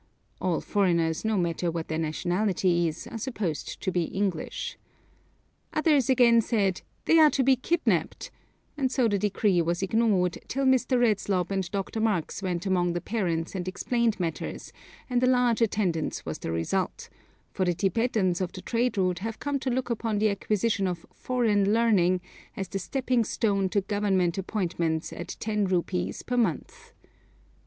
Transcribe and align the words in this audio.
[All 0.41 0.61
foreigners, 0.61 1.23
no 1.23 1.37
matter 1.37 1.69
what 1.69 1.87
their 1.87 1.99
nationality 1.99 2.87
is, 2.87 3.05
are 3.05 3.19
supposed 3.19 3.79
to 3.83 3.91
be 3.91 4.05
English.] 4.05 4.75
Others 5.73 6.09
again 6.09 6.41
said, 6.41 6.81
'They 7.05 7.19
are 7.19 7.29
to 7.29 7.43
be 7.43 7.55
kidnapped,' 7.55 8.31
and 8.75 8.91
so 8.91 9.07
the 9.07 9.19
decree 9.19 9.61
was 9.61 9.83
ignored, 9.83 10.39
till 10.47 10.65
Mr. 10.65 10.97
Redslob 10.99 11.51
and 11.51 11.69
Dr. 11.69 11.99
Marx 11.99 12.41
went 12.41 12.65
among 12.65 12.93
the 12.93 12.99
parents 12.99 13.53
and 13.53 13.67
explained 13.67 14.19
matters, 14.19 14.73
and 15.07 15.21
a 15.21 15.27
large 15.27 15.61
attendance 15.61 16.25
was 16.25 16.39
the 16.39 16.51
result; 16.51 17.07
for 17.51 17.63
the 17.63 17.75
Tibetans 17.75 18.41
of 18.41 18.51
the 18.53 18.61
trade 18.63 18.97
route 18.97 19.19
have 19.19 19.37
come 19.37 19.59
to 19.59 19.69
look 19.69 19.91
upon 19.91 20.17
the 20.17 20.31
acquisition 20.31 20.87
of 20.87 21.05
'foreign 21.13 21.73
learning' 21.73 22.21
as 22.57 22.67
the 22.67 22.79
stepping 22.79 23.23
stone 23.23 23.69
to 23.69 23.81
Government 23.81 24.39
appointments 24.39 25.13
at 25.13 25.37
ten 25.39 25.65
rupees 25.65 26.23
per 26.23 26.37
month. 26.37 26.91